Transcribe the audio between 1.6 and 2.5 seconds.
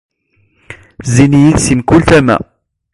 si mkul tama.